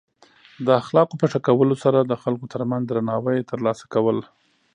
[0.65, 4.17] د اخلاقو په ښه کولو سره د خلکو ترمنځ درناوی ترلاسه کول.